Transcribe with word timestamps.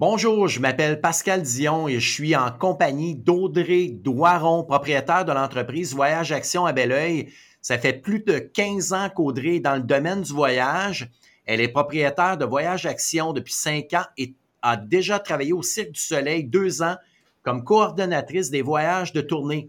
Bonjour, 0.00 0.46
je 0.46 0.60
m'appelle 0.60 1.00
Pascal 1.00 1.42
Dion 1.42 1.88
et 1.88 1.98
je 1.98 2.08
suis 2.08 2.36
en 2.36 2.52
compagnie 2.52 3.16
d'Audrey 3.16 3.88
Doiron, 3.88 4.62
propriétaire 4.62 5.24
de 5.24 5.32
l'entreprise 5.32 5.92
Voyage 5.92 6.30
Action 6.30 6.66
à 6.66 6.72
Belleuil. 6.72 7.32
Ça 7.62 7.78
fait 7.78 7.94
plus 7.94 8.20
de 8.20 8.38
15 8.38 8.92
ans 8.92 9.08
qu'Audrey 9.12 9.56
est 9.56 9.60
dans 9.60 9.74
le 9.74 9.82
domaine 9.82 10.22
du 10.22 10.32
voyage. 10.32 11.10
Elle 11.46 11.60
est 11.60 11.66
propriétaire 11.66 12.38
de 12.38 12.44
Voyage 12.44 12.86
Action 12.86 13.32
depuis 13.32 13.54
5 13.54 13.92
ans 13.94 14.04
et 14.16 14.36
a 14.62 14.76
déjà 14.76 15.18
travaillé 15.18 15.52
au 15.52 15.64
Cirque 15.64 15.90
du 15.90 16.00
Soleil 16.00 16.44
deux 16.44 16.80
ans 16.80 16.94
comme 17.42 17.64
coordonnatrice 17.64 18.50
des 18.50 18.62
voyages 18.62 19.12
de 19.12 19.20
tournée. 19.20 19.68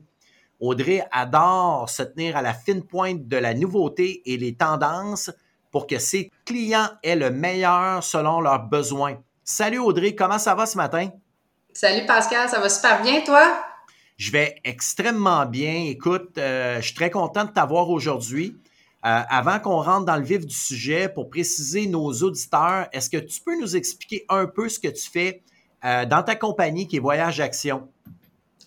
Audrey 0.59 1.03
adore 1.11 1.89
se 1.89 2.03
tenir 2.03 2.38
à 2.38 2.43
la 2.43 2.53
fine 2.53 2.83
pointe 2.83 3.27
de 3.27 3.38
la 3.38 3.55
nouveauté 3.55 4.22
et 4.31 4.38
les 4.38 4.53
tendances 4.53 5.31
pour 5.72 5.88
que 5.88 5.97
ses 5.97 6.31
clients 6.45 6.89
aient 7.02 7.16
le 7.16 7.31
meilleur 7.31 8.03
selon 8.03 8.41
leurs 8.41 8.67
besoins. 8.67 9.17
Salut 9.52 9.80
Audrey, 9.80 10.14
comment 10.14 10.38
ça 10.38 10.53
va 10.53 10.67
ce 10.67 10.78
matin? 10.78 11.09
Salut 11.73 12.05
Pascal, 12.05 12.47
ça 12.47 12.59
va 12.59 12.69
super 12.69 13.02
bien, 13.02 13.22
toi? 13.22 13.59
Je 14.16 14.31
vais 14.31 14.53
extrêmement 14.64 15.44
bien. 15.47 15.86
Écoute, 15.88 16.38
euh, 16.38 16.75
je 16.80 16.86
suis 16.86 16.94
très 16.94 17.09
content 17.09 17.45
de 17.45 17.50
t'avoir 17.50 17.89
aujourd'hui. 17.89 18.56
Euh, 19.03 19.22
avant 19.28 19.59
qu'on 19.59 19.81
rentre 19.81 20.06
dans 20.06 20.17
le 20.17 20.23
vif 20.23 20.45
du 20.45 20.53
sujet, 20.53 21.09
pour 21.09 21.31
préciser 21.31 21.88
nos 21.88 22.14
auditeurs, 22.22 22.89
est-ce 22.94 23.09
que 23.09 23.17
tu 23.17 23.41
peux 23.41 23.59
nous 23.59 23.75
expliquer 23.75 24.23
un 24.30 24.45
peu 24.45 24.69
ce 24.69 24.80
que 24.80 24.88
tu 24.88 25.09
fais 25.09 25.41
euh, 25.84 26.06
dans 26.06 26.22
ta 26.22 26.36
compagnie 26.36 26.88
qui 26.88 26.97
est 26.97 27.00
Voyage 27.00 27.39
Action? 27.39 27.89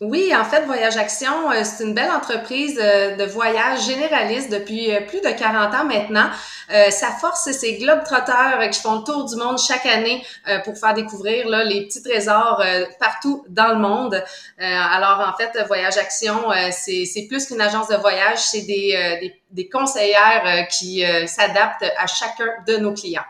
Oui, 0.03 0.35
en 0.35 0.45
fait, 0.45 0.65
Voyage 0.65 0.97
Action, 0.97 1.53
euh, 1.53 1.63
c'est 1.63 1.85
une 1.85 1.95
belle 1.95 2.11
entreprise 2.11 2.77
euh, 2.83 3.15
de 3.15 3.23
voyage 3.23 3.87
généraliste 3.87 4.51
depuis 4.51 4.93
euh, 4.93 5.01
plus 5.03 5.21
de 5.21 5.29
40 5.31 5.73
ans 5.73 5.85
maintenant. 5.85 6.29
sa 6.91 7.13
force, 7.13 7.45
c'est 7.45 7.53
ces 7.53 7.75
globetrotters 7.79 8.69
qui 8.73 8.81
font 8.81 8.97
le 8.97 9.05
tour 9.05 9.27
du 9.27 9.37
monde 9.37 9.59
chaque 9.59 9.87
année 9.87 10.25
pour 10.65 10.77
faire 10.79 10.95
découvrir 10.95 11.47
les 11.67 11.87
petits 11.87 12.03
trésors 12.03 12.65
partout 12.99 13.45
dans 13.51 13.69
le 13.69 13.77
monde. 13.77 14.25
alors, 14.59 15.21
en 15.29 15.37
fait, 15.37 15.67
Voyage 15.67 15.99
Action, 15.99 16.49
c'est 16.71 17.27
plus 17.29 17.47
qu'une 17.47 17.61
agence 17.61 17.89
de 17.89 17.97
voyage, 17.97 18.39
c'est 18.39 18.63
des, 18.63 19.19
des, 19.21 19.35
des 19.51 19.69
conseillères 19.69 20.67
qui 20.71 21.05
s'adaptent 21.27 21.85
à 21.99 22.07
chacun 22.07 22.49
de 22.67 22.79
nos 22.79 22.95
clients. 22.95 23.27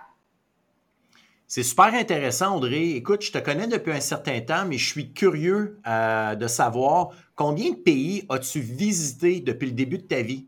C'est 1.54 1.64
super 1.64 1.92
intéressant, 1.92 2.56
Audrey. 2.56 2.92
Écoute, 2.92 3.20
je 3.20 3.30
te 3.30 3.36
connais 3.36 3.66
depuis 3.66 3.92
un 3.92 4.00
certain 4.00 4.40
temps, 4.40 4.64
mais 4.66 4.78
je 4.78 4.88
suis 4.88 5.12
curieux 5.12 5.78
euh, 5.86 6.34
de 6.34 6.46
savoir 6.46 7.10
combien 7.36 7.72
de 7.72 7.76
pays 7.76 8.24
as-tu 8.30 8.60
visité 8.60 9.40
depuis 9.40 9.66
le 9.66 9.72
début 9.72 9.98
de 9.98 10.04
ta 10.04 10.22
vie? 10.22 10.46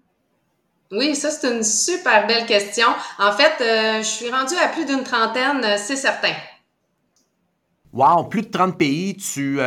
Oui, 0.90 1.14
ça, 1.14 1.30
c'est 1.30 1.54
une 1.54 1.62
super 1.62 2.26
belle 2.26 2.46
question. 2.46 2.86
En 3.18 3.32
fait, 3.32 3.52
euh, 3.60 3.98
je 3.98 4.08
suis 4.08 4.30
rendue 4.30 4.56
à 4.56 4.68
plus 4.68 4.86
d'une 4.86 5.04
trentaine, 5.04 5.62
euh, 5.62 5.76
c'est 5.76 5.96
certain. 5.96 6.32
Wow, 7.92 8.24
plus 8.24 8.40
de 8.40 8.48
30 8.48 8.78
pays. 8.78 9.14
Tu, 9.14 9.58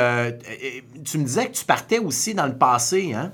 tu 1.05 1.17
me 1.19 1.23
disais 1.23 1.45
que 1.49 1.55
tu 1.55 1.65
partais 1.65 1.99
aussi 1.99 2.33
dans 2.33 2.47
le 2.47 2.57
passé, 2.57 3.13
hein? 3.13 3.31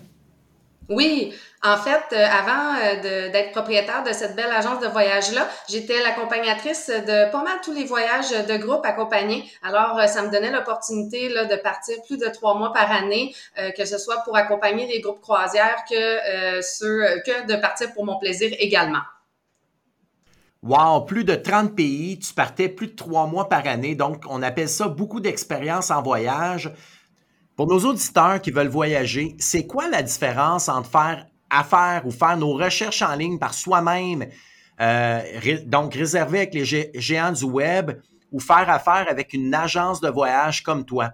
Oui, 0.90 1.34
en 1.64 1.78
fait, 1.78 2.04
euh, 2.12 2.26
avant 2.26 2.76
euh, 2.76 3.30
d'être 3.32 3.52
propriétaire 3.52 4.04
de 4.04 4.12
cette 4.12 4.36
belle 4.36 4.52
agence 4.52 4.82
de 4.82 4.88
voyage-là, 4.88 5.48
j'étais 5.70 6.02
l'accompagnatrice 6.02 6.90
de 6.90 7.32
pas 7.32 7.42
mal 7.42 7.54
tous 7.64 7.74
les 7.74 7.86
voyages 7.86 8.32
de 8.32 8.58
groupe 8.58 8.86
accompagnés. 8.86 9.50
Alors, 9.62 9.98
euh, 9.98 10.08
ça 10.08 10.24
me 10.24 10.30
donnait 10.30 10.52
l'opportunité 10.52 11.30
de 11.30 11.56
partir 11.62 11.96
plus 12.06 12.18
de 12.18 12.28
trois 12.28 12.56
mois 12.56 12.74
par 12.74 12.92
année, 12.92 13.34
que 13.78 13.86
ce 13.86 13.98
soit 13.98 14.18
pour 14.26 14.36
accompagner 14.36 14.88
des 14.88 15.00
groupes 15.00 15.22
croisières 15.22 15.84
que, 15.90 16.60
que 16.60 17.48
de 17.48 17.56
partir 17.62 17.94
pour 17.94 18.06
mon 18.06 18.18
plaisir 18.20 18.52
également. 18.60 19.02
Wow, 20.64 21.02
plus 21.02 21.24
de 21.24 21.36
30 21.36 21.76
pays, 21.76 22.20
tu 22.20 22.34
partais 22.34 22.70
plus 22.70 22.88
de 22.88 22.96
trois 22.96 23.28
mois 23.28 23.50
par 23.50 23.68
année, 23.68 23.96
donc 23.96 24.24
on 24.30 24.42
appelle 24.42 24.70
ça 24.70 24.88
beaucoup 24.88 25.20
d'expérience 25.20 25.92
en 25.92 26.02
voyage. 26.02 26.72
Pour 27.56 27.68
nos 27.68 27.80
auditeurs 27.86 28.42
qui 28.42 28.50
veulent 28.50 28.68
voyager, 28.68 29.36
c'est 29.38 29.68
quoi 29.68 29.88
la 29.88 30.02
différence 30.02 30.70
entre 30.70 30.90
faire 30.90 31.28
affaire 31.52 32.02
ou 32.06 32.12
faire 32.12 32.36
nos 32.36 32.54
recherches 32.54 33.04
en 33.04 33.16
ligne 33.16 33.38
par 33.38 33.54
soi-même, 33.54 34.26
euh, 34.82 35.22
donc 35.68 35.94
réservé 35.94 36.40
avec 36.40 36.54
les 36.56 36.66
géants 36.96 37.32
du 37.32 37.44
web, 37.44 37.92
ou 38.32 38.40
faire 38.40 38.68
affaire 38.70 39.06
avec 39.08 39.34
une 39.34 39.54
agence 39.54 40.02
de 40.02 40.10
voyage 40.10 40.64
comme 40.64 40.84
toi? 40.84 41.12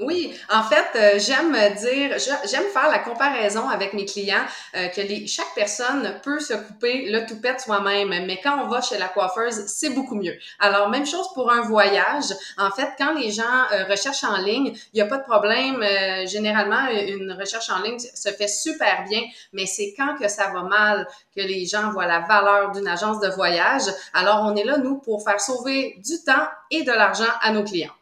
Oui, 0.00 0.34
en 0.50 0.62
fait, 0.62 0.86
euh, 0.94 1.18
j'aime 1.18 1.52
dire, 1.52 2.16
j'aime 2.50 2.64
faire 2.72 2.88
la 2.90 3.00
comparaison 3.00 3.68
avec 3.68 3.92
mes 3.92 4.06
clients 4.06 4.46
euh, 4.74 4.88
que 4.88 5.02
chaque 5.26 5.54
personne 5.54 6.18
peut 6.22 6.40
se 6.40 6.54
couper 6.54 7.10
le 7.10 7.26
toupette 7.26 7.60
soi-même, 7.60 8.08
mais 8.08 8.40
quand 8.42 8.64
on 8.64 8.68
va 8.68 8.80
chez 8.80 8.96
la 8.96 9.08
coiffeuse, 9.08 9.66
c'est 9.66 9.90
beaucoup 9.90 10.14
mieux. 10.14 10.38
Alors, 10.58 10.88
même 10.88 11.04
chose 11.04 11.26
pour 11.34 11.52
un 11.52 11.60
voyage. 11.60 12.32
En 12.56 12.70
fait, 12.70 12.88
quand 12.96 13.12
les 13.12 13.30
gens 13.30 13.42
euh, 13.72 13.84
recherchent 13.90 14.24
en 14.24 14.38
ligne, 14.38 14.72
il 14.94 14.96
n'y 14.96 15.02
a 15.02 15.06
pas 15.06 15.18
de 15.18 15.24
problème. 15.24 15.84
généralement, 16.26 16.88
une 16.88 17.36
recherche 17.38 17.68
en 17.68 17.82
ligne 17.82 17.98
se 17.98 18.30
fait 18.30 18.48
super 18.48 19.04
bien, 19.06 19.20
mais 19.52 19.66
c'est 19.66 19.92
quand 19.94 20.16
que 20.18 20.28
ça 20.28 20.50
va 20.50 20.62
mal 20.62 21.06
que 21.36 21.42
les 21.42 21.66
gens 21.66 21.90
voient 21.90 22.06
la 22.06 22.20
valeur 22.20 22.72
d'une 22.72 22.88
agence 22.88 23.20
de 23.20 23.28
voyage. 23.28 23.82
Alors, 24.14 24.44
on 24.46 24.56
est 24.56 24.64
là, 24.64 24.78
nous, 24.78 24.96
pour 24.96 25.22
faire 25.22 25.40
sauver 25.40 25.96
du 25.98 26.22
temps 26.24 26.48
et 26.70 26.84
de 26.84 26.92
l'argent 26.92 27.32
à 27.42 27.52
nos 27.52 27.64
clients. 27.64 27.92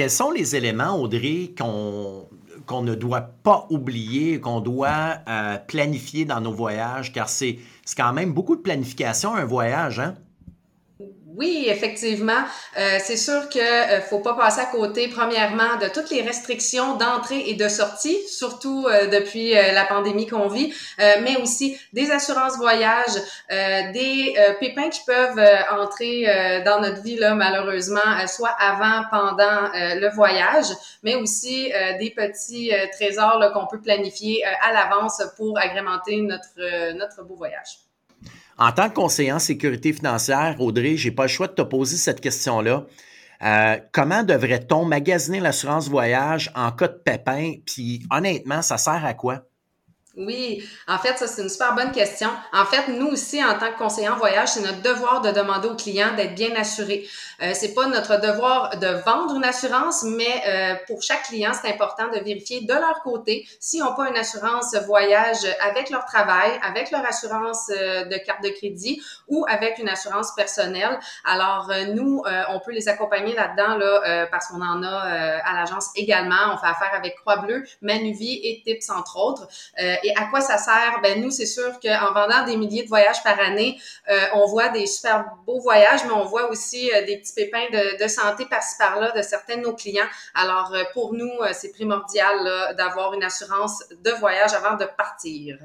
Quels 0.00 0.10
sont 0.10 0.30
les 0.30 0.56
éléments, 0.56 0.98
Audrey, 0.98 1.50
qu'on 1.58 2.82
ne 2.82 2.94
doit 2.94 3.20
pas 3.20 3.66
oublier, 3.68 4.40
qu'on 4.40 4.60
doit 4.60 5.18
euh, 5.28 5.58
planifier 5.58 6.24
dans 6.24 6.40
nos 6.40 6.54
voyages, 6.54 7.12
car 7.12 7.28
c'est 7.28 7.58
quand 7.98 8.14
même 8.14 8.32
beaucoup 8.32 8.56
de 8.56 8.62
planification, 8.62 9.34
un 9.34 9.44
voyage, 9.44 10.00
hein? 10.00 10.14
Oui, 11.36 11.66
effectivement. 11.68 12.42
Euh, 12.76 12.98
c'est 12.98 13.16
sûr 13.16 13.48
que 13.48 13.58
euh, 13.58 14.00
faut 14.00 14.18
pas 14.18 14.34
passer 14.34 14.62
à 14.62 14.66
côté, 14.66 15.06
premièrement, 15.06 15.76
de 15.80 15.86
toutes 15.86 16.10
les 16.10 16.22
restrictions 16.22 16.96
d'entrée 16.96 17.44
et 17.46 17.54
de 17.54 17.68
sortie, 17.68 18.18
surtout 18.26 18.86
euh, 18.88 19.06
depuis 19.06 19.56
euh, 19.56 19.72
la 19.72 19.84
pandémie 19.84 20.26
qu'on 20.26 20.48
vit, 20.48 20.74
mais 21.22 21.36
aussi 21.40 21.78
des 21.92 22.10
assurances 22.10 22.56
voyage, 22.56 23.14
des 23.48 24.34
pépins 24.60 24.88
qui 24.88 25.00
peuvent 25.06 25.40
entrer 25.70 26.62
dans 26.64 26.80
notre 26.80 27.02
vie 27.02 27.16
là, 27.16 27.34
malheureusement, 27.34 28.26
soit 28.26 28.54
avant, 28.58 29.04
pendant 29.10 29.70
le 29.74 30.08
voyage, 30.14 30.66
mais 31.02 31.14
aussi 31.14 31.70
des 31.98 32.10
petits 32.10 32.72
trésors 32.92 33.52
qu'on 33.52 33.66
peut 33.66 33.80
planifier 33.80 34.44
à 34.44 34.72
l'avance 34.72 35.22
pour 35.36 35.58
agrémenter 35.58 36.20
notre 36.22 36.92
notre 36.92 37.22
beau 37.24 37.36
voyage. 37.36 37.89
En 38.60 38.72
tant 38.72 38.90
que 38.90 38.94
conseiller 38.94 39.32
en 39.32 39.38
sécurité 39.38 39.94
financière, 39.94 40.56
Audrey, 40.60 40.96
j'ai 40.96 41.10
pas 41.10 41.22
le 41.22 41.28
choix 41.28 41.46
de 41.46 41.54
te 41.54 41.62
poser 41.62 41.96
cette 41.96 42.20
question-là. 42.20 42.84
Euh, 43.42 43.78
comment 43.90 44.22
devrait-on 44.22 44.84
magasiner 44.84 45.40
l'assurance 45.40 45.88
voyage 45.88 46.52
en 46.54 46.70
cas 46.70 46.88
de 46.88 47.00
pépin? 47.02 47.54
Puis 47.64 48.02
honnêtement, 48.10 48.60
ça 48.60 48.76
sert 48.76 49.02
à 49.02 49.14
quoi? 49.14 49.46
Oui, 50.16 50.68
en 50.88 50.98
fait, 50.98 51.16
ça, 51.18 51.28
c'est 51.28 51.40
une 51.40 51.48
super 51.48 51.72
bonne 51.76 51.92
question. 51.92 52.30
En 52.52 52.64
fait, 52.64 52.88
nous 52.88 53.06
aussi, 53.06 53.42
en 53.44 53.56
tant 53.56 53.70
que 53.72 53.78
conseiller 53.78 54.08
en 54.08 54.16
voyage, 54.16 54.48
c'est 54.48 54.60
notre 54.60 54.82
devoir 54.82 55.20
de 55.20 55.30
demander 55.30 55.68
aux 55.68 55.76
clients 55.76 56.16
d'être 56.16 56.34
bien 56.34 56.50
assurés. 56.56 57.06
Euh, 57.40 57.52
c'est 57.54 57.74
pas 57.74 57.86
notre 57.86 58.20
devoir 58.20 58.76
de 58.78 58.88
vendre 59.06 59.36
une 59.36 59.44
assurance, 59.44 60.02
mais 60.02 60.42
euh, 60.48 60.74
pour 60.88 61.00
chaque 61.00 61.22
client, 61.22 61.52
c'est 61.54 61.72
important 61.72 62.08
de 62.08 62.18
vérifier 62.18 62.62
de 62.62 62.72
leur 62.72 63.00
côté 63.04 63.46
s'ils 63.60 63.84
n'ont 63.84 63.94
pas 63.94 64.08
une 64.08 64.16
assurance 64.16 64.74
voyage 64.84 65.46
avec 65.60 65.90
leur 65.90 66.04
travail, 66.06 66.58
avec 66.62 66.90
leur 66.90 67.06
assurance 67.06 67.70
euh, 67.70 68.04
de 68.04 68.16
carte 68.16 68.42
de 68.42 68.48
crédit 68.48 69.00
ou 69.28 69.46
avec 69.48 69.78
une 69.78 69.88
assurance 69.88 70.34
personnelle. 70.34 70.98
Alors, 71.24 71.70
euh, 71.70 71.84
nous, 71.84 72.24
on 72.48 72.58
peut 72.58 72.72
les 72.72 72.88
accompagner 72.88 73.34
là-dedans 73.34 73.76
là, 73.76 74.26
parce 74.30 74.48
qu'on 74.48 74.60
en 74.60 74.82
a 74.82 74.88
à 75.44 75.54
l'agence 75.54 75.90
également. 75.94 76.52
On 76.52 76.58
fait 76.58 76.66
affaire 76.66 76.92
avec 76.94 77.16
Croix-Bleue, 77.16 77.64
Manuvie 77.82 78.40
et 78.42 78.62
Tips, 78.64 78.90
entre 78.90 79.16
autres. 79.18 79.46
Et 80.02 80.14
à 80.16 80.26
quoi 80.26 80.40
ça 80.40 80.58
sert? 80.58 81.00
Ben 81.02 81.20
nous, 81.20 81.30
c'est 81.30 81.46
sûr 81.46 81.78
qu'en 81.80 82.12
vendant 82.12 82.44
des 82.44 82.56
milliers 82.56 82.82
de 82.82 82.88
voyages 82.88 83.22
par 83.22 83.38
année, 83.38 83.78
euh, 84.10 84.18
on 84.34 84.46
voit 84.46 84.68
des 84.68 84.86
super 84.86 85.24
beaux 85.46 85.60
voyages, 85.60 86.00
mais 86.04 86.12
on 86.12 86.24
voit 86.24 86.50
aussi 86.50 86.90
euh, 86.92 87.04
des 87.06 87.18
petits 87.18 87.34
pépins 87.34 87.66
de, 87.72 88.08
santé 88.08 88.44
par-ci 88.48 88.76
par-là 88.78 89.12
de 89.16 89.22
certains 89.22 89.56
de 89.56 89.62
nos 89.62 89.74
clients. 89.74 90.08
Alors, 90.34 90.72
euh, 90.74 90.84
pour 90.94 91.14
nous, 91.14 91.30
c'est 91.52 91.72
primordial 91.72 92.74
d'avoir 92.76 93.14
une 93.14 93.22
assurance 93.22 93.82
de 94.02 94.10
voyage 94.18 94.52
avant 94.52 94.76
de 94.76 94.84
partir. 94.96 95.58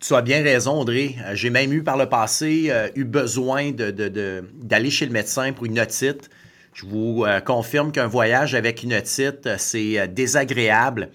Tu 0.00 0.14
as 0.14 0.22
bien 0.22 0.42
raison, 0.42 0.80
Audrey. 0.80 1.14
J'ai 1.32 1.50
même 1.50 1.72
eu 1.72 1.82
par 1.82 1.96
le 1.96 2.08
passé 2.08 2.72
eu 2.94 3.04
besoin 3.04 3.70
d'aller 3.70 4.90
chez 4.90 5.06
le 5.06 5.12
médecin 5.12 5.52
pour 5.52 5.66
une 5.66 5.78
otite. 5.78 6.28
Je 6.74 6.86
vous 6.86 7.24
confirme 7.46 7.92
qu'un 7.92 8.08
voyage 8.08 8.54
avec 8.54 8.82
une 8.82 8.94
otite, 8.94 9.56
c'est 9.58 10.08
désagréable. 10.08 11.10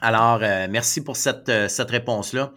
Alors, 0.00 0.38
merci 0.70 1.02
pour 1.02 1.16
cette, 1.16 1.50
cette 1.68 1.90
réponse-là. 1.90 2.52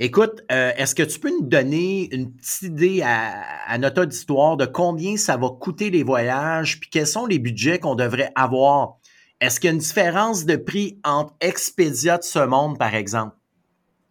Écoute, 0.00 0.44
euh, 0.52 0.70
est-ce 0.76 0.94
que 0.94 1.02
tu 1.02 1.18
peux 1.18 1.30
nous 1.30 1.42
donner 1.42 2.08
une 2.14 2.32
petite 2.32 2.62
idée 2.62 3.02
à, 3.02 3.76
notre 3.78 4.02
auditoire 4.02 4.56
de 4.56 4.64
combien 4.64 5.16
ça 5.16 5.36
va 5.36 5.48
coûter 5.50 5.90
les 5.90 6.04
voyages, 6.04 6.78
puis 6.78 6.88
quels 6.88 7.06
sont 7.06 7.26
les 7.26 7.40
budgets 7.40 7.80
qu'on 7.80 7.96
devrait 7.96 8.30
avoir? 8.36 8.98
Est-ce 9.40 9.58
qu'il 9.58 9.66
y 9.66 9.70
a 9.70 9.72
une 9.72 9.80
différence 9.80 10.44
de 10.44 10.54
prix 10.54 11.00
entre 11.02 11.34
Expedia 11.40 12.18
de 12.18 12.22
ce 12.22 12.38
monde, 12.38 12.78
par 12.78 12.94
exemple? 12.94 13.34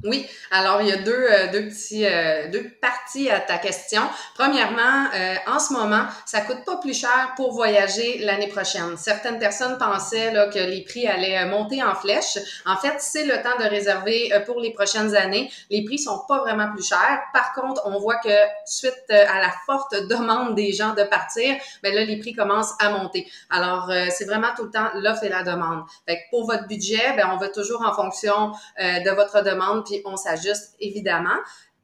Oui, 0.04 0.28
alors 0.52 0.84
il 0.84 0.90
y 0.90 0.92
a 0.92 0.98
deux, 0.98 1.12
euh, 1.12 1.52
deux 1.52 1.70
petits 1.70 2.06
euh, 2.06 2.52
deux 2.52 2.70
parties 2.80 3.32
à 3.32 3.40
ta 3.40 3.58
question. 3.58 4.04
Premièrement, 4.36 5.08
euh, 5.16 5.36
en 5.48 5.58
ce 5.58 5.74
moment, 5.74 6.04
ça 6.24 6.42
coûte 6.42 6.64
pas 6.68 6.78
plus 6.78 6.94
cher 6.94 7.34
pour 7.36 7.52
voyager 7.52 8.20
l'année 8.20 8.48
prochaine. 8.48 8.96
Certaines 8.96 9.40
personnes 9.40 9.80
pensaient 9.80 10.32
là, 10.32 10.50
que 10.50 10.60
les 10.60 10.84
prix 10.84 11.08
allaient 11.08 11.44
monter 11.48 11.82
en 11.82 11.96
flèche. 11.96 12.38
En 12.68 12.76
fait, 12.76 12.94
c'est 13.00 13.26
le 13.26 13.42
temps 13.42 13.58
de 13.60 13.68
réserver 13.68 14.32
pour 14.46 14.60
les 14.60 14.72
prochaines 14.72 15.16
années. 15.16 15.50
Les 15.72 15.84
prix 15.84 15.98
sont 15.98 16.22
pas 16.28 16.42
vraiment 16.42 16.72
plus 16.72 16.88
chers. 16.88 17.20
Par 17.34 17.54
contre, 17.54 17.82
on 17.86 17.98
voit 17.98 18.18
que 18.18 18.30
suite 18.68 19.10
à 19.10 19.42
la 19.42 19.52
forte 19.66 19.96
demande 20.10 20.54
des 20.54 20.74
gens 20.74 20.94
de 20.94 21.04
partir, 21.04 21.56
ben 21.82 21.96
là 21.96 22.06
les 22.06 22.20
prix 22.20 22.34
commencent 22.34 22.76
à 22.80 22.92
monter. 22.92 23.26
Alors 23.50 23.92
c'est 24.12 24.26
vraiment 24.26 24.50
tout 24.56 24.66
le 24.66 24.70
temps 24.70 24.90
l'offre 24.94 25.24
et 25.24 25.30
la 25.30 25.42
demande. 25.42 25.86
Fait 26.08 26.18
que 26.18 26.30
pour 26.30 26.46
votre 26.46 26.68
budget, 26.68 27.14
ben 27.16 27.32
on 27.34 27.38
va 27.38 27.50
toujours 27.50 27.82
en 27.82 27.94
fonction 27.94 28.52
de 28.80 29.16
votre 29.16 29.44
demande 29.44 29.87
on 30.06 30.18
s'ajuste 30.18 30.76
évidemment. 30.80 31.38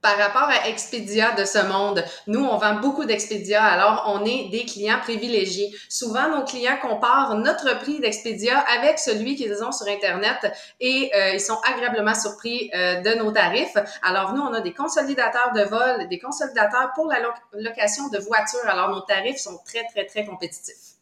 Par 0.03 0.17
rapport 0.17 0.49
à 0.49 0.67
Expedia 0.67 1.31
de 1.31 1.45
ce 1.45 1.65
monde, 1.65 2.03
nous, 2.27 2.43
on 2.43 2.57
vend 2.57 2.75
beaucoup 2.81 3.05
d'Expedia, 3.05 3.63
alors 3.63 4.03
on 4.13 4.25
est 4.25 4.49
des 4.49 4.65
clients 4.65 4.99
privilégiés. 5.01 5.73
Souvent, 5.87 6.29
nos 6.29 6.43
clients 6.43 6.77
comparent 6.81 7.37
notre 7.37 7.79
prix 7.79 8.01
d'Expedia 8.01 8.59
avec 8.77 8.99
celui 8.99 9.37
qu'ils 9.37 9.63
ont 9.63 9.71
sur 9.71 9.87
Internet 9.87 10.51
et 10.81 11.09
euh, 11.15 11.29
ils 11.35 11.39
sont 11.39 11.57
agréablement 11.65 12.13
surpris 12.13 12.69
euh, 12.75 12.99
de 12.99 13.17
nos 13.17 13.31
tarifs. 13.31 13.77
Alors, 14.01 14.33
nous, 14.33 14.41
on 14.41 14.53
a 14.53 14.59
des 14.59 14.73
consolidateurs 14.73 15.53
de 15.55 15.61
vol, 15.61 16.09
des 16.09 16.19
consolidateurs 16.19 16.91
pour 16.95 17.07
la 17.07 17.19
location 17.53 18.09
de 18.09 18.17
voitures. 18.17 18.67
Alors, 18.67 18.89
nos 18.89 19.01
tarifs 19.01 19.37
sont 19.37 19.57
très, 19.65 19.85
très, 19.85 20.05
très 20.05 20.25
compétitifs. 20.25 20.97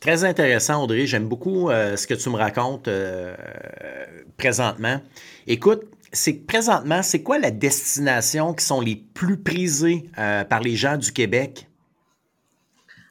Très 0.00 0.24
intéressant, 0.24 0.82
Audrey. 0.82 1.06
J'aime 1.06 1.28
beaucoup 1.28 1.70
euh, 1.70 1.96
ce 1.96 2.08
que 2.08 2.14
tu 2.14 2.30
me 2.30 2.36
racontes 2.36 2.88
présentement. 4.36 5.00
Écoute, 5.46 5.82
c'est 6.12 6.32
présentement, 6.46 7.02
c'est 7.02 7.22
quoi 7.22 7.38
la 7.38 7.50
destination 7.50 8.54
qui 8.54 8.64
sont 8.64 8.80
les 8.80 8.96
plus 8.96 9.36
prisées 9.36 10.10
euh, 10.18 10.44
par 10.44 10.60
les 10.60 10.76
gens 10.76 10.96
du 10.96 11.12
Québec? 11.12 11.67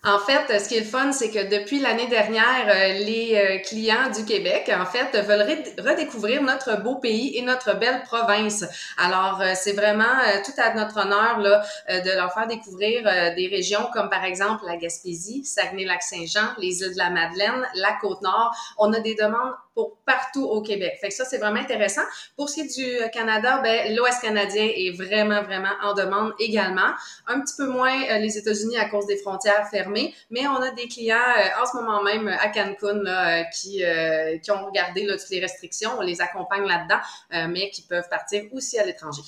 En 0.04 0.20
fait, 0.20 0.60
ce 0.60 0.70
qui 0.70 0.76
est 0.76 0.82
le 0.82 0.86
fun, 0.86 1.12
c'est 1.12 1.32
que 1.32 1.50
depuis 1.50 1.80
l'année 1.80 2.08
dernière, 2.08 2.68
euh, 2.68 2.94
les 3.04 3.36
euh, 3.36 3.58
clients 3.60 4.10
du 4.16 4.26
Québec, 4.26 4.72
en 4.74 4.86
fait, 4.86 5.18
veulent 5.24 5.46
redécouvrir 5.78 6.42
notre 6.44 6.82
beau 6.82 6.96
pays 6.96 7.36
et 7.38 7.42
notre 7.42 7.76
belle 7.76 8.04
province. 8.04 8.66
Alors, 8.98 9.42
c'est 9.56 9.74
vraiment 9.74 10.04
tout 10.46 10.62
à 10.62 10.74
notre 10.74 10.98
honneur 10.98 11.40
là, 11.40 11.64
de 11.90 12.16
leur 12.16 12.34
faire 12.34 12.48
découvrir 12.48 13.04
des 13.36 13.48
régions 13.48 13.88
comme 13.94 14.10
par 14.10 14.24
exemple 14.24 14.66
la 14.66 14.78
Gaspésie, 14.78 15.44
Saguenay-Lac-Saint-Jean, 15.44 16.54
les 16.58 16.82
îles 16.82 16.94
de 16.94 16.98
la 16.98 17.10
Madeleine, 17.10 17.68
la 17.76 17.94
Côte-Nord. 18.02 18.56
On 18.78 18.94
a 18.94 19.00
des 19.00 19.16
demandes 19.16 19.54
pour 19.78 19.96
partout 20.08 20.44
au 20.44 20.64
Québec. 20.64 20.98
Fait 21.00 21.10
que 21.10 21.14
ça, 21.14 21.24
c'est 21.24 21.38
vraiment 21.38 21.60
intéressant. 21.60 22.02
Pour 22.36 22.50
ce 22.50 22.56
qui 22.56 22.62
est 22.62 22.76
du 22.76 23.04
euh, 23.04 23.10
Canada, 23.10 23.60
ben, 23.62 23.96
l'Ouest 23.96 24.24
canadien 24.24 24.68
est 24.76 24.90
vraiment, 24.90 25.44
vraiment 25.44 25.70
en 25.84 25.94
demande 25.94 26.34
également. 26.40 26.94
Un 27.28 27.42
petit 27.42 27.54
peu 27.56 27.68
moins 27.68 27.94
euh, 28.10 28.18
les 28.18 28.40
États-Unis 28.40 28.76
à 28.78 28.90
cause 28.90 29.06
des 29.06 29.18
frontières 29.18 29.68
fermées, 29.70 29.87
mais 29.88 30.48
on 30.48 30.56
a 30.56 30.72
des 30.72 30.88
clients 30.88 31.16
euh, 31.16 31.62
en 31.62 31.66
ce 31.66 31.78
moment 31.78 32.04
même 32.04 32.28
à 32.28 32.50
Cancun 32.50 33.02
là, 33.04 33.44
qui, 33.46 33.84
qui 34.42 34.52
ont 34.52 34.66
regardé 34.66 35.08
toutes 35.08 35.30
les 35.30 35.40
restrictions. 35.40 35.92
On 35.98 36.02
les 36.02 36.22
accompagne 36.22 36.66
là-dedans, 36.66 37.48
mais 37.50 37.70
qui 37.70 37.82
peuvent 37.84 38.08
partir 38.10 38.44
aussi 38.52 38.78
à 38.80 38.86
l'étranger. 38.86 39.22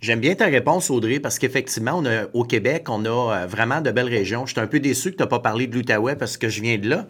J'aime 0.00 0.20
bien 0.20 0.34
ta 0.34 0.46
réponse, 0.46 0.88
Audrey, 0.88 1.20
parce 1.20 1.38
qu'effectivement, 1.38 2.02
au 2.32 2.44
Québec, 2.44 2.88
on 2.88 3.04
a 3.04 3.46
vraiment 3.46 3.80
de 3.80 3.90
belles 3.90 4.08
régions. 4.08 4.46
Je 4.46 4.52
suis 4.52 4.60
un 4.60 4.66
peu 4.66 4.80
déçu 4.80 5.10
que 5.10 5.16
tu 5.16 5.22
n'as 5.22 5.28
pas 5.28 5.40
parlé 5.40 5.66
de 5.66 5.74
l'Outaouais 5.74 6.16
parce 6.16 6.36
que 6.38 6.48
je 6.48 6.62
viens 6.62 6.78
de 6.78 6.88
là. 6.88 7.06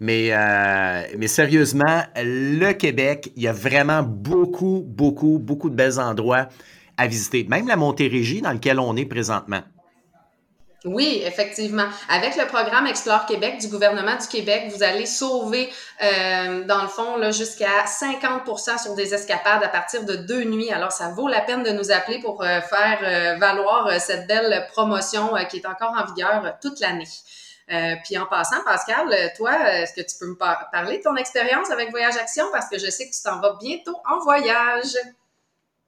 Mais, 0.00 0.28
euh, 0.30 1.02
mais 1.18 1.26
sérieusement, 1.26 2.02
le 2.16 2.72
Québec, 2.72 3.32
il 3.36 3.42
y 3.42 3.48
a 3.48 3.52
vraiment 3.52 4.02
beaucoup, 4.02 4.84
beaucoup, 4.86 5.38
beaucoup 5.38 5.70
de 5.70 5.74
belles 5.74 5.98
endroits 5.98 6.48
à 6.96 7.06
visiter. 7.06 7.44
Même 7.48 7.66
la 7.66 7.76
Montérégie 7.76 8.40
dans 8.40 8.52
lequel 8.52 8.78
on 8.78 8.96
est 8.96 9.06
présentement. 9.06 9.62
Oui, 10.88 11.22
effectivement. 11.24 11.86
Avec 12.08 12.36
le 12.36 12.46
programme 12.46 12.86
Explore 12.86 13.26
Québec 13.26 13.58
du 13.58 13.68
gouvernement 13.68 14.16
du 14.16 14.26
Québec, 14.26 14.72
vous 14.74 14.82
allez 14.82 15.04
sauver, 15.04 15.70
euh, 16.02 16.64
dans 16.64 16.80
le 16.80 16.88
fond, 16.88 17.30
jusqu'à 17.30 17.84
50% 17.84 18.82
sur 18.82 18.94
des 18.94 19.12
escapades 19.12 19.62
à 19.62 19.68
partir 19.68 20.04
de 20.04 20.16
deux 20.16 20.44
nuits. 20.44 20.72
Alors, 20.72 20.92
ça 20.92 21.10
vaut 21.10 21.28
la 21.28 21.42
peine 21.42 21.62
de 21.62 21.70
nous 21.70 21.90
appeler 21.90 22.20
pour 22.20 22.42
euh, 22.42 22.60
faire 22.62 23.38
valoir 23.38 24.00
cette 24.00 24.26
belle 24.26 24.66
promotion 24.72 25.32
qui 25.50 25.58
est 25.58 25.66
encore 25.66 25.94
en 25.98 26.06
vigueur 26.06 26.56
toute 26.62 26.80
l'année. 26.80 27.08
Euh, 27.70 27.96
puis 28.02 28.16
en 28.16 28.24
passant, 28.24 28.62
Pascal, 28.64 29.08
toi, 29.36 29.52
est-ce 29.74 29.92
que 29.92 30.00
tu 30.00 30.16
peux 30.18 30.26
me 30.26 30.36
parler 30.72 30.98
de 30.98 31.02
ton 31.02 31.16
expérience 31.16 31.70
avec 31.70 31.90
Voyage 31.90 32.16
Action? 32.16 32.46
Parce 32.50 32.68
que 32.68 32.78
je 32.78 32.88
sais 32.90 33.08
que 33.08 33.14
tu 33.14 33.22
t'en 33.22 33.40
vas 33.40 33.56
bientôt 33.60 33.96
en 34.10 34.20
voyage. 34.20 34.96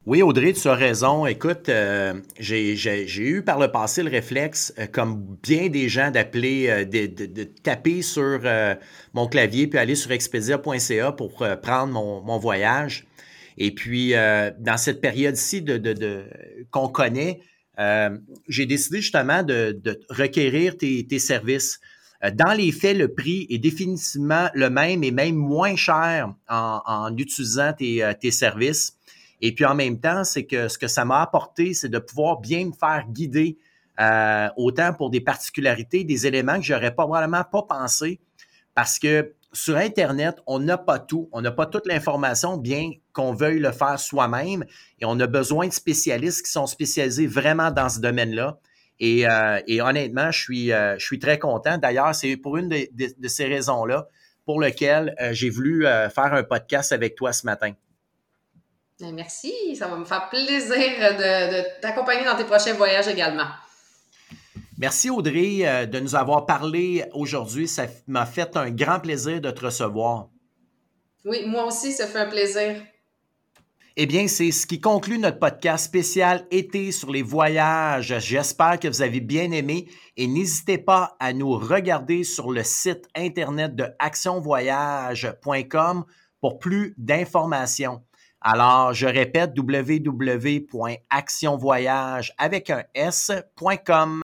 Oui, 0.06 0.22
Audrey, 0.22 0.54
tu 0.54 0.66
as 0.68 0.74
raison. 0.74 1.26
Écoute, 1.26 1.68
euh, 1.68 2.14
j'ai 2.38 3.18
eu 3.18 3.42
par 3.42 3.58
le 3.58 3.70
passé 3.70 4.02
le 4.02 4.10
réflexe, 4.10 4.72
euh, 4.78 4.86
comme 4.86 5.36
bien 5.42 5.68
des 5.68 5.88
gens, 5.88 6.10
d'appeler, 6.10 6.86
de, 6.86 7.44
taper 7.44 8.02
sur 8.02 8.40
mon 9.12 9.26
clavier 9.26 9.66
puis 9.66 9.78
aller 9.78 9.94
sur 9.94 10.10
expedia.ca 10.10 11.12
pour 11.12 11.44
prendre 11.62 11.92
mon, 11.92 12.38
voyage. 12.38 13.06
Et 13.58 13.74
puis, 13.74 14.12
dans 14.12 14.78
cette 14.78 15.00
période-ci 15.00 15.60
de, 15.62 16.24
qu'on 16.70 16.88
connaît, 16.88 17.40
euh, 17.80 18.10
j'ai 18.48 18.66
décidé 18.66 19.00
justement 19.00 19.42
de, 19.42 19.80
requérir 20.10 20.76
tes, 20.76 21.18
services. 21.18 21.80
Euh, 22.22 22.30
dans 22.30 22.52
les 22.52 22.72
faits, 22.72 22.96
le 22.96 23.08
prix 23.08 23.46
est 23.48 23.58
définitivement 23.58 24.48
le 24.54 24.68
même 24.68 25.02
et 25.02 25.10
même 25.10 25.36
moins 25.36 25.76
cher 25.76 26.34
en, 26.48 27.16
utilisant 27.16 27.72
euh, 27.80 28.12
tes, 28.20 28.30
services. 28.30 28.96
Et 29.40 29.54
puis 29.54 29.64
en 29.64 29.74
même 29.74 30.00
temps, 30.00 30.24
c'est 30.24 30.44
que 30.44 30.68
ce 30.68 30.78
que 30.78 30.88
ça 30.88 31.04
m'a 31.04 31.22
apporté, 31.22 31.74
c'est 31.74 31.88
de 31.88 31.98
pouvoir 31.98 32.40
bien 32.40 32.66
me 32.66 32.72
faire 32.72 33.06
guider 33.08 33.58
autant 34.56 34.94
pour 34.94 35.10
des 35.10 35.20
particularités, 35.20 36.04
des 36.04 36.26
éléments 36.26 36.56
que 36.56 36.62
j'aurais 36.62 36.94
probablement 36.94 37.44
pas 37.44 37.62
pensé 37.62 38.18
parce 38.74 38.98
que 38.98 39.34
sur 39.52 39.76
Internet, 39.76 40.36
on 40.46 40.58
n'a 40.58 40.78
pas 40.78 40.98
tout, 40.98 41.28
on 41.32 41.40
n'a 41.40 41.50
pas 41.50 41.66
toute 41.66 41.86
l'information, 41.86 42.56
bien 42.56 42.92
qu'on 43.12 43.32
veuille 43.32 43.58
le 43.58 43.72
faire 43.72 43.98
soi-même, 43.98 44.64
et 45.00 45.04
on 45.04 45.18
a 45.18 45.26
besoin 45.26 45.66
de 45.66 45.72
spécialistes 45.72 46.46
qui 46.46 46.52
sont 46.52 46.66
spécialisés 46.66 47.26
vraiment 47.26 47.70
dans 47.70 47.88
ce 47.88 48.00
domaine-là. 48.00 48.58
Et, 49.00 49.26
euh, 49.26 49.60
honnêtement, 49.80 50.30
je 50.30 50.38
suis, 50.38 50.72
euh, 50.72 50.96
je 50.98 51.04
suis 51.04 51.18
très 51.18 51.38
content. 51.38 51.78
D'ailleurs, 51.78 52.14
c'est 52.14 52.36
pour 52.36 52.58
une 52.58 52.68
de, 52.68 53.28
ces 53.28 53.46
raisons-là 53.46 54.08
pour 54.44 54.60
lesquelles 54.60 55.14
euh, 55.20 55.32
j'ai 55.32 55.50
voulu 55.50 55.82
faire 55.84 56.34
un 56.34 56.42
podcast 56.42 56.92
avec 56.92 57.14
toi 57.14 57.32
ce 57.32 57.46
matin. 57.46 57.72
Ben, 59.00 59.14
merci, 59.14 59.76
ça 59.76 59.88
va 59.88 59.96
me 59.96 60.04
faire 60.04 60.28
plaisir 60.28 60.76
de 60.76 61.80
t'accompagner 61.80 62.24
dans 62.24 62.36
tes 62.36 62.44
prochains 62.44 62.74
voyages 62.74 63.08
également. 63.08 63.46
Merci 64.80 65.10
Audrey 65.10 65.58
euh, 65.60 65.84
de 65.84 66.00
nous 66.00 66.14
avoir 66.14 66.46
parlé 66.46 67.04
aujourd'hui. 67.12 67.68
Ça 67.68 67.84
m'a 68.06 68.24
fait 68.24 68.56
un 68.56 68.70
grand 68.70 68.98
plaisir 68.98 69.38
de 69.40 69.50
te 69.50 69.66
recevoir. 69.66 70.30
Oui, 71.26 71.44
moi 71.46 71.66
aussi, 71.66 71.92
ça 71.92 72.06
fait 72.06 72.20
un 72.20 72.30
plaisir. 72.30 72.82
Eh 73.96 74.06
bien, 74.06 74.26
c'est 74.26 74.50
ce 74.50 74.66
qui 74.66 74.80
conclut 74.80 75.18
notre 75.18 75.38
podcast 75.38 75.84
spécial 75.84 76.46
été 76.50 76.92
sur 76.92 77.10
les 77.10 77.20
voyages. 77.20 78.18
J'espère 78.20 78.80
que 78.80 78.88
vous 78.88 79.02
avez 79.02 79.20
bien 79.20 79.50
aimé 79.50 79.86
et 80.16 80.26
n'hésitez 80.26 80.78
pas 80.78 81.14
à 81.20 81.34
nous 81.34 81.58
regarder 81.58 82.24
sur 82.24 82.50
le 82.50 82.64
site 82.64 83.06
internet 83.14 83.76
de 83.76 83.84
actionvoyage.com 83.98 86.06
pour 86.40 86.58
plus 86.58 86.94
d'informations. 86.96 88.00
Alors, 88.42 88.94
je 88.94 89.06
répète 89.06 89.52
www.actionvoyage 89.56 92.32
avec 92.38 92.70
un 92.70 92.82
s.com. 92.94 94.22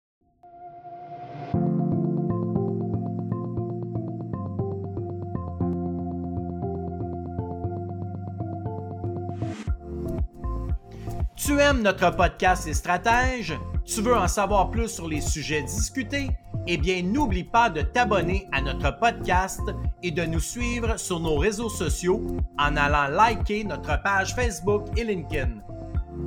Tu 11.37 11.61
aimes 11.61 11.83
notre 11.83 12.17
podcast 12.17 12.67
et 12.67 12.73
Stratèges? 12.73 13.53
Tu 13.85 14.01
veux 14.01 14.17
en 14.17 14.29
savoir 14.29 14.71
plus 14.71 14.89
sur 14.89 15.07
les 15.07 15.21
sujets 15.21 15.63
discutés? 15.63 16.31
Eh 16.67 16.79
bien, 16.79 17.03
n'oublie 17.03 17.45
pas 17.45 17.69
de 17.69 17.83
t'abonner 17.83 18.49
à 18.51 18.63
notre 18.63 18.99
podcast 18.99 19.61
et 20.03 20.11
de 20.11 20.23
nous 20.25 20.41
suivre 20.41 20.99
sur 20.99 21.21
nos 21.21 21.37
réseaux 21.37 21.69
sociaux 21.69 22.27
en 22.59 22.77
allant 22.77 23.09
liker 23.09 23.65
notre 23.65 24.03
page 24.03 24.35
Facebook 24.35 24.87
et 24.97 25.05
LinkedIn. 25.05 25.61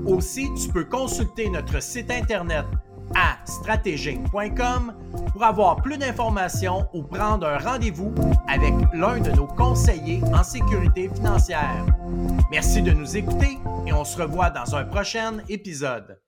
Aussi, 0.05 0.49
tu 0.53 0.69
peux 0.69 0.85
consulter 0.85 1.49
notre 1.49 1.81
site 1.81 2.11
internet 2.11 2.65
à 3.15 3.37
stratégique.com 3.45 4.93
pour 5.31 5.43
avoir 5.43 5.77
plus 5.77 5.97
d'informations 5.97 6.87
ou 6.93 7.03
prendre 7.03 7.47
un 7.47 7.57
rendez-vous 7.57 8.13
avec 8.47 8.73
l'un 8.93 9.19
de 9.19 9.31
nos 9.31 9.47
conseillers 9.47 10.21
en 10.33 10.43
sécurité 10.43 11.09
financière. 11.09 11.85
Merci 12.51 12.81
de 12.81 12.91
nous 12.91 13.17
écouter 13.17 13.57
et 13.87 13.93
on 13.93 14.03
se 14.03 14.21
revoit 14.21 14.49
dans 14.49 14.75
un 14.75 14.83
prochain 14.83 15.37
épisode. 15.47 16.18